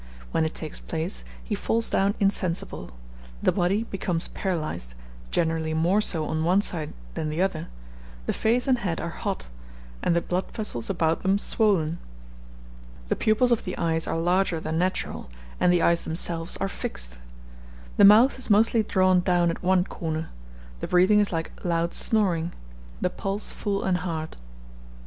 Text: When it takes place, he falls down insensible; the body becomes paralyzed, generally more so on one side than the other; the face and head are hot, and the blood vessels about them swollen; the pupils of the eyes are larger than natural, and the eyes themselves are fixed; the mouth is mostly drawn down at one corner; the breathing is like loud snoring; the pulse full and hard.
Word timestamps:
When 0.31 0.45
it 0.45 0.55
takes 0.55 0.79
place, 0.79 1.23
he 1.43 1.53
falls 1.53 1.87
down 1.87 2.15
insensible; 2.19 2.89
the 3.39 3.51
body 3.51 3.83
becomes 3.83 4.29
paralyzed, 4.29 4.95
generally 5.29 5.75
more 5.75 6.01
so 6.01 6.25
on 6.25 6.43
one 6.43 6.61
side 6.61 6.93
than 7.13 7.29
the 7.29 7.39
other; 7.43 7.67
the 8.25 8.33
face 8.33 8.67
and 8.67 8.79
head 8.79 8.99
are 8.99 9.11
hot, 9.11 9.49
and 10.01 10.15
the 10.15 10.19
blood 10.21 10.51
vessels 10.53 10.89
about 10.89 11.21
them 11.21 11.37
swollen; 11.37 11.99
the 13.09 13.15
pupils 13.15 13.51
of 13.51 13.63
the 13.63 13.77
eyes 13.77 14.07
are 14.07 14.17
larger 14.17 14.59
than 14.59 14.79
natural, 14.79 15.29
and 15.59 15.71
the 15.71 15.83
eyes 15.83 16.03
themselves 16.03 16.57
are 16.57 16.67
fixed; 16.67 17.19
the 17.97 18.03
mouth 18.03 18.39
is 18.39 18.49
mostly 18.49 18.81
drawn 18.81 19.19
down 19.19 19.51
at 19.51 19.61
one 19.61 19.83
corner; 19.83 20.29
the 20.79 20.87
breathing 20.87 21.19
is 21.19 21.31
like 21.31 21.51
loud 21.63 21.93
snoring; 21.93 22.51
the 23.01 23.09
pulse 23.11 23.51
full 23.51 23.83
and 23.83 23.97
hard. 23.99 24.35